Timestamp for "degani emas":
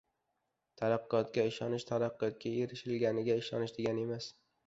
3.79-4.31